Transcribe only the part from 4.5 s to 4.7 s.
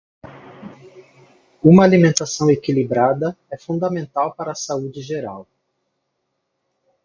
a